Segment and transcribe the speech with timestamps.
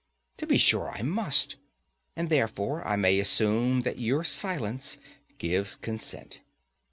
[0.37, 1.57] To be sure I must;
[2.15, 4.97] and therefore I may assume that your silence
[5.37, 6.39] gives consent.